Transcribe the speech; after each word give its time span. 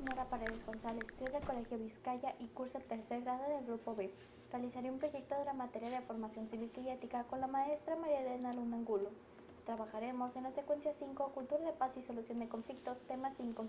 Dinora 0.00 0.24
Paredes 0.24 0.64
González, 0.64 1.04
soy 1.18 1.30
del 1.30 1.42
Colegio 1.42 1.76
Vizcaya 1.76 2.34
y 2.38 2.46
curso 2.48 2.78
el 2.78 2.84
tercer 2.84 3.20
grado 3.20 3.46
del 3.50 3.66
Grupo 3.66 3.94
B. 3.94 4.10
Realizaré 4.50 4.90
un 4.90 4.98
proyecto 4.98 5.34
de 5.34 5.44
la 5.44 5.52
materia 5.52 5.90
de 5.90 6.00
formación 6.00 6.48
cívica 6.48 6.80
y 6.80 6.88
ética 6.88 7.24
con 7.24 7.38
la 7.38 7.46
maestra 7.46 7.96
María 7.96 8.22
Elena 8.22 8.50
Luna 8.54 8.78
Angulo. 8.78 9.10
Trabajaremos 9.66 10.34
en 10.36 10.44
la 10.44 10.52
secuencia 10.52 10.94
5, 10.98 11.32
Cultura 11.34 11.66
de 11.66 11.74
Paz 11.74 11.90
y 11.98 12.02
Solución 12.02 12.38
de 12.38 12.48
Conflictos, 12.48 12.98
tema 13.08 13.34
5, 13.36 13.66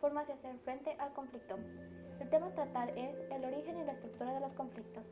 Formas 0.00 0.26
de 0.26 0.32
hacer 0.32 0.56
frente 0.64 0.96
al 0.98 1.12
conflicto. 1.12 1.56
El 2.18 2.30
tema 2.30 2.46
a 2.46 2.54
tratar 2.54 2.88
es 2.96 3.14
el 3.30 3.44
origen 3.44 3.78
y 3.78 3.84
la 3.84 3.92
estructura 3.92 4.32
de 4.32 4.40
los 4.40 4.54
conflictos. 4.54 5.04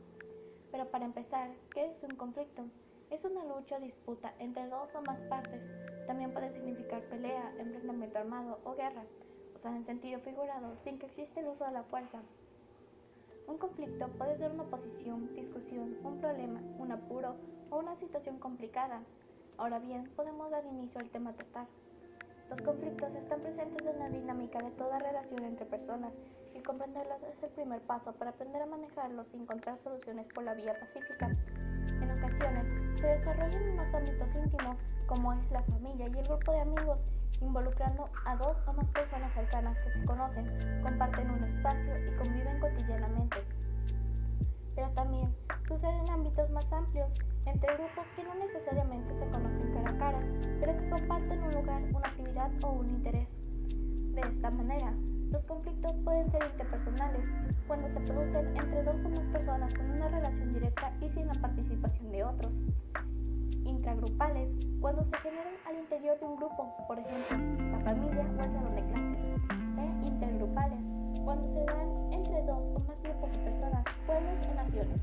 Pero 0.71 0.87
para 0.87 1.05
empezar, 1.05 1.51
¿qué 1.71 1.85
es 1.85 2.01
un 2.01 2.15
conflicto? 2.15 2.63
Es 3.11 3.23
una 3.23 3.45
lucha 3.45 3.77
o 3.77 3.79
disputa 3.79 4.33
entre 4.39 4.67
dos 4.69 4.89
o 4.95 5.03
más 5.03 5.19
partes. 5.29 5.61
También 6.07 6.33
puede 6.33 6.51
significar 6.51 7.03
pelea, 7.03 7.53
enfrentamiento 7.59 8.17
armado 8.17 8.57
o 8.63 8.73
guerra 8.73 9.03
en 9.69 9.85
sentido 9.85 10.19
figurado 10.19 10.75
sin 10.83 10.99
que 10.99 11.05
exista 11.05 11.39
el 11.39 11.47
uso 11.47 11.65
de 11.65 11.71
la 11.71 11.83
fuerza. 11.83 12.19
Un 13.47 13.57
conflicto 13.57 14.07
puede 14.17 14.37
ser 14.37 14.51
una 14.51 14.63
oposición, 14.63 15.33
discusión, 15.35 15.97
un 16.03 16.19
problema, 16.19 16.61
un 16.79 16.91
apuro 16.91 17.35
o 17.69 17.79
una 17.79 17.95
situación 17.95 18.39
complicada. 18.39 19.01
Ahora 19.57 19.79
bien, 19.79 20.09
podemos 20.15 20.49
dar 20.51 20.65
inicio 20.65 20.99
al 20.99 21.09
tema 21.09 21.29
a 21.29 21.33
tratar. 21.33 21.67
Los 22.49 22.61
conflictos 22.61 23.13
están 23.15 23.41
presentes 23.41 23.85
en 23.85 23.99
la 23.99 24.09
dinámica 24.09 24.59
de 24.61 24.71
toda 24.71 24.99
relación 24.99 25.43
entre 25.43 25.65
personas 25.65 26.13
y 26.53 26.59
comprenderlas 26.59 27.23
es 27.23 27.41
el 27.43 27.49
primer 27.51 27.81
paso 27.81 28.11
para 28.13 28.31
aprender 28.31 28.61
a 28.61 28.65
manejarlos 28.65 29.27
y 29.33 29.37
encontrar 29.37 29.77
soluciones 29.77 30.27
por 30.33 30.43
la 30.43 30.53
vía 30.53 30.77
pacífica. 30.79 31.29
En 32.01 32.11
ocasiones 32.11 32.99
se 32.99 33.07
desarrollan 33.07 33.63
en 33.63 33.77
los 33.77 33.93
ámbitos 33.93 34.35
íntimos 34.35 34.77
como 35.07 35.33
es 35.33 35.51
la 35.51 35.63
familia 35.63 36.07
y 36.07 36.17
el 36.17 36.25
grupo 36.25 36.51
de 36.51 36.59
amigos 36.59 37.03
involucrando 37.41 38.09
a 38.25 38.35
dos 38.35 38.57
o 38.67 38.73
más 38.73 38.85
personas 38.87 39.33
cercanas 39.33 39.77
que 39.79 39.91
se 39.91 40.05
conocen, 40.05 40.45
comparten 40.81 41.29
un 41.29 41.43
espacio 41.43 41.97
y 41.97 42.15
conviven 42.17 42.59
cotidianamente. 42.59 43.37
Pero 44.75 44.89
también 44.91 45.35
sucede 45.67 45.97
en 45.99 46.09
ámbitos 46.09 46.49
más 46.51 46.71
amplios, 46.71 47.09
entre 47.45 47.75
grupos 47.75 48.07
que 48.15 48.23
no 48.23 48.35
necesariamente 48.35 49.13
se 49.19 49.31
conocen 49.31 49.73
cara 49.73 49.89
a 49.89 49.97
cara, 49.97 50.19
pero 50.59 50.77
que 50.77 50.89
comparten 50.89 51.43
un 51.43 51.51
lugar, 51.53 51.81
una 51.93 52.07
actividad 52.07 52.51
o 52.63 52.69
un 52.71 52.89
interés. 52.89 53.27
De 54.13 54.21
esta 54.21 54.49
manera, 54.49 54.93
los 55.31 55.43
conflictos 55.45 55.93
pueden 56.03 56.31
ser 56.31 56.43
interpersonales, 56.43 57.25
cuando 57.67 57.87
se 57.87 57.99
producen 58.01 58.47
entre 58.57 58.83
dos 58.83 58.95
o 59.03 59.09
más 59.09 59.27
personas 59.31 59.73
con 59.73 59.89
una 59.89 60.07
relación 60.07 60.53
directa 60.53 60.91
y 61.01 61.09
sin 61.09 61.27
la 61.27 61.33
participación 61.33 62.11
de 62.11 62.23
otros 62.23 62.51
intragrupales 63.65 64.49
cuando 64.79 65.03
se 65.05 65.17
generan 65.17 65.53
al 65.65 65.79
interior 65.79 66.19
de 66.19 66.25
un 66.25 66.35
grupo, 66.35 66.75
por 66.87 66.99
ejemplo, 66.99 67.22
familia 67.93 68.25
o 68.25 68.43
el 68.43 68.51
salón 68.51 68.75
de 68.75 68.83
clases, 68.89 69.19
e 69.77 70.07
intergrupales 70.07 70.79
cuando 71.23 71.47
se 71.53 71.63
dan 71.65 71.87
entre 72.11 72.41
dos 72.43 72.63
o 72.73 72.79
más 72.87 73.01
grupos 73.03 73.31
de 73.31 73.37
personas, 73.37 73.83
pueblos 74.05 74.33
o 74.49 74.53
naciones. 74.55 74.99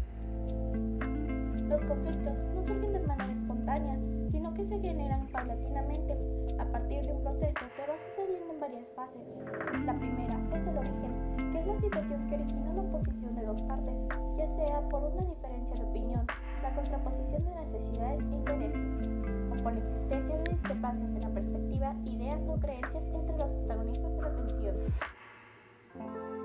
Los 1.69 1.81
conflictos 1.83 2.35
no 2.55 2.63
surgen 2.67 2.93
de 2.93 3.01
manera 3.07 3.33
espontánea, 3.33 3.97
sino 4.33 4.53
que 4.55 4.65
se 4.65 4.81
generan 4.81 5.27
paulatinamente 5.29 6.19
a 6.59 6.65
partir 6.65 7.07
de 7.07 7.13
un 7.13 7.23
proceso 7.23 7.65
que 7.77 7.83
va 7.87 7.97
sucediendo 7.97 8.55
en 8.55 8.61
varias 8.61 8.91
fases. 8.91 9.37
La 9.87 9.95
primera 9.95 10.37
es 10.53 10.67
el 10.67 10.79
origen, 10.79 11.53
que 11.53 11.61
es 11.61 11.67
la 11.67 11.81
situación 11.81 12.27
que 12.29 12.35
origina 12.35 12.75
la 12.75 12.83
oposición 12.83 13.35
de 13.37 13.47
dos 13.47 13.63
partes, 13.63 13.95
ya 14.37 14.47
sea 14.57 14.81
por 14.89 15.05
una 15.05 15.23
diferencia 15.23 15.77
de 15.77 15.85
opinión, 15.85 16.27
la 16.63 16.75
contraposición 16.75 17.45
de 17.45 17.55
necesidades 17.55 18.21
e 18.21 18.35
intereses, 18.35 18.89
o 19.51 19.63
por 19.63 19.73
la 19.73 19.79
existencia 19.79 20.37
de 20.39 20.51
discrepancias 20.51 21.11
en 21.15 21.21
la 21.21 21.31
perspectiva, 21.31 21.95
ideas 22.05 22.41
creencias 22.61 23.03
entre 23.03 23.37
los 23.37 23.51
protagonistas 23.51 24.17
de 24.17 24.23
la 24.23 24.37
tensión. 24.37 24.77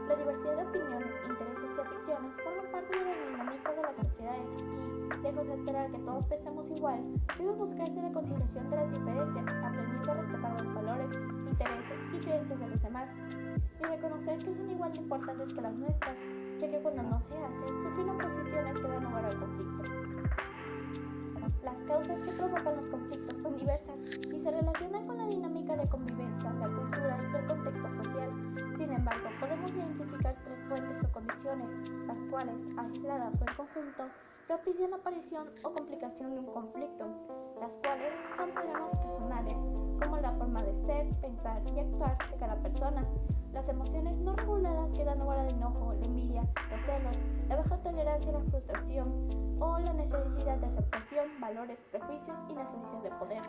La 0.07 0.15
diversidad 0.15 0.55
de 0.57 0.63
opiniones, 0.63 1.13
intereses 1.29 1.69
y 1.75 1.81
aficiones 1.81 2.33
forman 2.43 2.71
parte 2.71 2.97
de 2.97 3.05
la 3.05 3.15
dinámica 3.29 3.71
de 3.73 3.81
las 3.81 3.95
sociedades 3.95 4.49
y, 4.57 5.21
lejos 5.21 5.47
de 5.47 5.53
esperar 5.53 5.91
que 5.91 5.99
todos 5.99 6.25
pensemos 6.25 6.69
igual, 6.69 6.99
debe 7.37 7.51
buscarse 7.51 8.01
la 8.01 8.11
consideración 8.11 8.69
de 8.69 8.75
las 8.75 8.91
diferencias, 8.91 9.45
aprendiendo 9.63 10.11
a 10.11 10.15
respetar 10.15 10.61
los 10.61 10.73
valores, 10.73 11.09
intereses 11.49 11.99
y 12.13 12.17
creencias 12.19 12.59
de 12.59 12.67
los 12.67 12.81
demás, 12.81 13.09
y 13.79 13.83
reconocer 13.83 14.37
que 14.39 14.55
son 14.55 14.71
igual 14.71 14.93
de 14.93 14.99
importantes 14.99 15.53
que 15.53 15.61
las 15.61 15.73
nuestras, 15.73 16.15
ya 16.59 16.71
que 16.71 16.79
cuando 16.79 17.03
no 17.03 17.21
se 17.21 17.37
hace, 17.37 17.67
surgen 17.67 18.09
oposiciones 18.09 18.73
que 18.79 18.87
dan 18.87 19.03
lugar 19.03 19.25
al 19.25 19.39
conflicto. 19.39 19.83
Las 21.63 21.81
causas 21.87 22.19
que 22.21 22.31
provocan 22.31 22.75
los 22.75 22.85
conflictos 22.87 23.41
son 23.41 23.55
diversas 23.57 23.95
y 24.31 24.39
se 24.39 24.51
relacionan 24.51 25.07
con 25.07 25.17
la 25.17 25.25
dinámica 25.27 25.54
de 25.77 25.89
convivencia, 25.89 26.53
la 26.53 26.67
cultura 26.67 27.17
y 27.31 27.35
el 27.35 27.45
contexto 27.47 28.03
social. 28.03 28.29
Sin 28.77 28.91
embargo, 28.91 29.29
podemos 29.39 29.71
identificar 29.71 30.35
tres 30.43 30.59
fuentes 30.67 31.03
o 31.03 31.11
condiciones, 31.11 31.67
las 32.07 32.17
cuales, 32.29 32.55
aisladas 32.77 33.33
o 33.33 33.45
en 33.49 33.55
conjunto, 33.55 34.03
propician 34.47 34.91
la 34.91 34.97
aparición 34.97 35.49
o 35.63 35.73
complicación 35.73 36.31
de 36.31 36.39
un 36.39 36.45
conflicto, 36.45 37.05
las 37.59 37.75
cuales 37.77 38.13
son 38.37 38.51
problemas 38.51 38.91
personales, 38.91 39.57
como 39.99 40.17
la 40.17 40.31
forma 40.31 40.61
de 40.61 40.73
ser, 40.85 41.09
pensar 41.21 41.61
y 41.75 41.79
actuar 41.79 42.17
de 42.29 42.37
cada 42.37 42.55
persona, 42.55 43.05
las 43.53 43.67
emociones 43.67 44.17
no 44.17 44.35
reguladas 44.35 44.91
que 44.93 45.03
dan 45.03 45.19
lugar 45.19 45.39
al 45.39 45.49
enojo, 45.49 45.93
la 45.93 46.05
envidia, 46.05 46.41
los 46.69 46.81
celos, 46.85 47.17
la 47.49 47.55
baja 47.55 47.77
tolerancia 47.77 48.29
a 48.31 48.33
la 48.33 48.39
frustración 48.51 49.29
o 49.59 49.79
la 49.79 49.93
necesidad 49.93 50.57
de 50.57 50.67
aceptación, 50.67 51.39
valores, 51.39 51.79
prejuicios 51.91 52.37
y 52.49 52.53
necesidad 52.53 53.01
de 53.03 53.09
poder. 53.11 53.41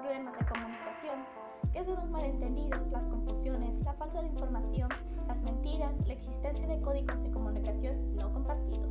Problemas 0.00 0.38
de 0.38 0.46
comunicación, 0.46 1.26
que 1.72 1.84
son 1.84 1.94
los 1.96 2.10
malentendidos, 2.10 2.86
las 2.90 3.02
confusiones, 3.04 3.84
la 3.84 3.92
falta 3.92 4.22
de 4.22 4.28
información, 4.28 4.88
las 5.28 5.36
mentiras, 5.42 5.92
la 6.06 6.14
existencia 6.14 6.66
de 6.66 6.80
códigos 6.80 7.22
de 7.22 7.30
comunicación 7.30 8.16
no 8.16 8.32
compartidos. 8.32 8.88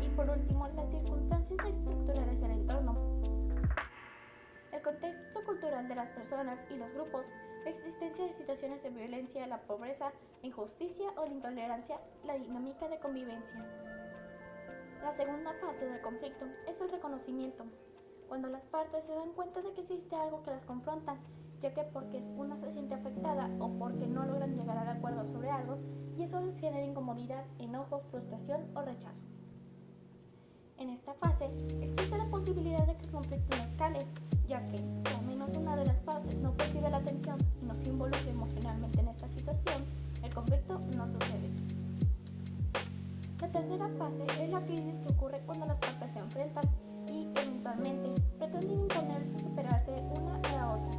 Y 0.00 0.08
por 0.10 0.30
último, 0.30 0.68
las 0.68 0.88
circunstancias 0.88 1.58
estructurales 1.66 2.40
del 2.40 2.50
entorno. 2.52 2.96
El 4.70 4.82
contexto 4.82 5.44
cultural 5.44 5.88
de 5.88 5.94
las 5.96 6.08
personas 6.10 6.58
y 6.70 6.76
los 6.76 6.92
grupos 6.92 7.26
la 7.64 7.70
existencia 7.70 8.26
de 8.26 8.34
situaciones 8.34 8.82
de 8.82 8.90
violencia, 8.90 9.46
la 9.46 9.58
pobreza, 9.62 10.12
la 10.42 10.46
injusticia 10.46 11.10
o 11.16 11.26
la 11.26 11.32
intolerancia, 11.32 11.98
la 12.24 12.34
dinámica 12.34 12.88
de 12.88 12.98
convivencia. 12.98 13.64
La 15.02 15.12
segunda 15.16 15.52
fase 15.54 15.86
del 15.86 16.00
conflicto 16.02 16.46
es 16.68 16.80
el 16.80 16.90
reconocimiento, 16.90 17.64
cuando 18.28 18.48
las 18.48 18.62
partes 18.64 19.04
se 19.04 19.14
dan 19.14 19.32
cuenta 19.32 19.62
de 19.62 19.72
que 19.72 19.82
existe 19.82 20.16
algo 20.16 20.42
que 20.42 20.50
las 20.50 20.64
confronta, 20.64 21.16
ya 21.60 21.72
que 21.72 21.82
porque 21.84 22.22
una 22.36 22.56
se 22.56 22.72
siente 22.72 22.94
afectada 22.94 23.50
o 23.58 23.68
porque 23.78 24.06
no 24.06 24.24
logran 24.24 24.56
llegar 24.56 24.78
al 24.78 24.88
acuerdo 24.88 25.26
sobre 25.26 25.50
algo, 25.50 25.78
y 26.16 26.22
eso 26.22 26.40
les 26.40 26.58
genera 26.58 26.84
incomodidad, 26.84 27.44
enojo, 27.58 28.02
frustración 28.10 28.62
o 28.74 28.82
rechazo. 28.82 29.22
En 30.78 30.90
esta 30.90 31.14
fase 31.14 31.46
existe 31.80 32.18
la 32.18 32.26
posibilidad 32.26 32.86
de 32.86 32.96
que 32.96 33.06
el 33.06 33.12
conflicto 33.12 33.56
no 33.56 33.62
escale, 33.62 34.06
ya 34.46 34.66
que 34.68 34.78
si 34.78 35.14
al 35.14 35.24
menos 35.24 35.56
una 35.56 35.76
de 35.76 35.86
las 35.86 35.98
partes 36.00 36.36
no 36.36 36.52
percibe 36.52 36.90
la 36.90 36.98
atención 36.98 37.38
y 37.62 37.66
no 37.66 37.74
se 37.76 37.88
involucra 37.88 38.30
emocionalmente 38.30 39.00
en 39.00 39.08
esta 39.08 39.28
situación, 39.28 39.82
el 40.22 40.34
conflicto 40.34 40.78
no 40.96 41.06
sucede. 41.06 41.50
La 43.40 43.48
tercera 43.48 43.88
fase 43.98 44.26
es 44.42 44.50
la 44.50 44.60
crisis 44.62 44.98
que 44.98 45.12
ocurre 45.12 45.40
cuando 45.46 45.66
las 45.66 45.78
partes 45.78 46.12
se 46.12 46.18
enfrentan 46.18 46.64
eventualmente 47.44 48.22
pretenden 48.38 48.80
imponerse 48.80 49.36
o 49.36 49.38
superarse 49.40 49.92
una 49.92 50.36
a 50.36 50.56
la 50.56 50.72
otra. 50.72 50.98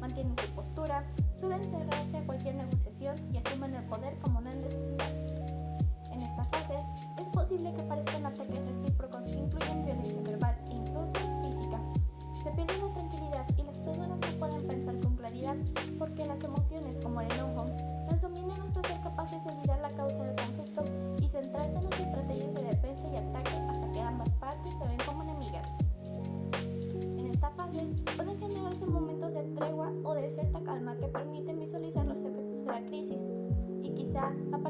Mantienen 0.00 0.36
su 0.38 0.54
postura, 0.54 1.04
suelen 1.40 1.64
cerrarse 1.68 2.16
a 2.16 2.26
cualquier 2.26 2.54
negociación 2.56 3.16
y 3.32 3.38
asumen 3.38 3.74
el 3.74 3.84
poder 3.84 4.18
como 4.20 4.38
una 4.38 4.54
necesidad. 4.54 5.10
En 6.12 6.22
esta 6.22 6.44
fase 6.44 6.78
es 7.18 7.28
posible 7.28 7.72
que 7.74 7.82
aparezcan 7.82 8.26
ataques 8.26 8.60
recíprocos 8.66 9.22
que 9.24 9.38
incluyen 9.38 9.84
violencia 9.84 10.22
verbal 10.22 10.56
e 10.70 10.74
incluso 10.74 11.12
se 12.42 12.50
pierde 12.50 12.76
la 12.76 12.92
tranquilidad 12.92 13.46
y 13.56 13.62
las 13.62 13.78
personas 13.78 14.18
no 14.20 14.38
pueden 14.38 14.66
pensar 14.66 15.00
con 15.00 15.16
claridad 15.16 15.56
porque 15.98 16.26
las 16.26 16.42
emociones 16.44 16.96
como 17.02 17.13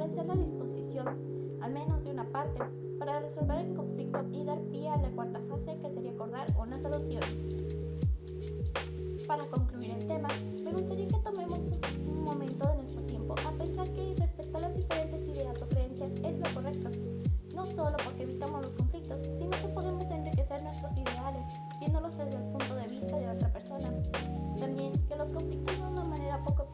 aparecer 0.05 0.27
la 0.27 0.35
disposición, 0.35 1.59
al 1.63 1.73
menos 1.73 2.05
de 2.05 2.11
una 2.11 2.25
parte, 2.25 2.61
para 2.99 3.21
resolver 3.21 3.59
el 3.65 3.75
conflicto 3.75 4.23
y 4.33 4.45
dar 4.45 4.61
pie 4.65 4.91
a 4.91 4.99
la 4.99 5.09
cuarta 5.09 5.41
fase 5.49 5.79
que 5.81 5.95
sería 5.95 6.11
acordar 6.11 6.47
una 6.59 6.79
solución. 6.79 7.23
Para 9.27 9.47
concluir 9.47 9.93
el 9.93 10.07
tema, 10.07 10.29
me 10.63 10.73
gustaría 10.73 11.09
que 11.09 11.19
tomemos 11.21 11.59
un 12.07 12.23
momento 12.23 12.69
de 12.69 12.77
nuestro 12.83 13.01
tiempo 13.05 13.35
a 13.49 13.53
pensar 13.53 13.91
que 13.95 14.15
respetar 14.19 14.61
las 14.61 14.77
diferentes 14.77 15.27
ideas 15.27 15.63
o 15.63 15.69
creencias 15.71 16.13
es 16.23 16.39
lo 16.39 16.55
correcto, 16.55 16.91
no 17.55 17.65
solo 17.65 17.97
porque 18.05 18.25
evitamos 18.25 18.61
los 18.61 18.73
conflictos, 18.73 19.19
sino 19.39 19.51
que 19.53 19.69
podemos 19.69 20.05
enriquecer 20.11 20.63
nuestros 20.63 20.93
ideales 20.99 21.47
viéndolos 21.81 22.15
desde 22.19 22.37
el 22.37 22.45
punto 22.53 22.75
de 22.75 22.89
vista 22.89 23.17
de 23.17 23.29
otra 23.31 23.51
persona. 23.51 23.91
También 24.61 24.93
que 25.09 25.17
los 25.17 25.29
conflictos 25.31 25.77
son 25.77 25.93
una 25.93 26.05
manera 26.05 26.45
poco 26.45 26.67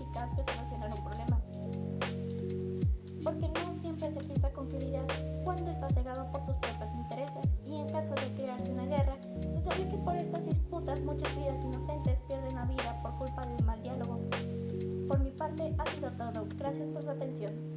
porque 3.31 3.49
no 3.61 3.81
siempre 3.81 4.11
se 4.11 4.21
piensa 4.25 4.51
con 4.51 4.67
claridad 4.69 5.05
cuando 5.45 5.71
estás 5.71 5.95
cegado 5.95 6.27
por 6.33 6.45
tus 6.47 6.57
propios 6.57 6.93
intereses 6.95 7.47
y 7.65 7.77
en 7.77 7.89
caso 7.91 8.13
de 8.15 8.35
crearse 8.35 8.73
una 8.73 8.87
guerra, 8.87 9.17
se 9.41 9.63
sabe 9.63 9.89
que 9.89 9.97
por 9.99 10.17
estas 10.17 10.47
disputas 10.47 11.01
muchas 11.03 11.37
vidas 11.37 11.65
inocentes 11.65 12.19
pierden 12.27 12.57
la 12.57 12.65
vida 12.65 13.01
por 13.03 13.15
culpa 13.19 13.47
del 13.47 13.65
mal 13.65 13.81
diálogo. 13.83 14.19
Por 15.07 15.21
mi 15.21 15.31
parte 15.31 15.73
ha 15.79 15.87
sido 15.87 16.11
todo. 16.13 16.47
Gracias 16.57 16.89
por 16.89 17.03
su 17.05 17.11
atención. 17.11 17.70